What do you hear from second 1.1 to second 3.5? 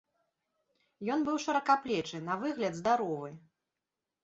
Ён быў шыракаплечы, на выгляд здаровы.